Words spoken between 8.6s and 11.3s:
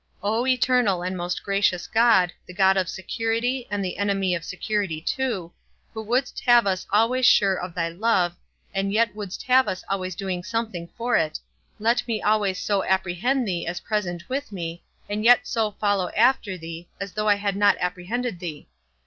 and yet wouldst have us always doing something for